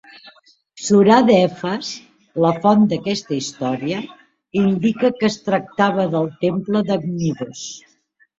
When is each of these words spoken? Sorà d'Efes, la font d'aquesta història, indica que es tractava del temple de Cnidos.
Sorà 0.83 1.17
d'Efes, 1.25 1.91
la 2.45 2.53
font 2.63 2.87
d'aquesta 2.93 3.35
història, 3.41 4.01
indica 4.63 5.13
que 5.21 5.29
es 5.31 5.39
tractava 5.51 6.09
del 6.17 6.29
temple 6.47 6.83
de 6.91 6.99
Cnidos. 7.07 7.65